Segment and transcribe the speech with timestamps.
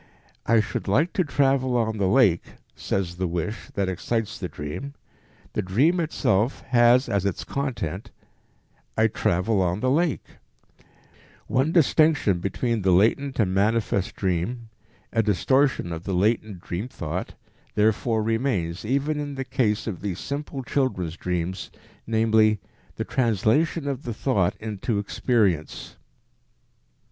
[0.47, 4.95] "I should like to travel on the lake," says the wish that excites the dream;
[5.53, 8.09] the dream itself has as its content
[8.97, 10.25] "I travel on the lake."
[11.45, 14.69] One distinction between the latent and manifest dream,
[15.13, 17.35] a distortion of the latent dream thought,
[17.75, 21.69] therefore remains even in the case of these simple children's dreams,
[22.07, 22.59] namely,
[22.95, 25.95] the translation of the thought into experience.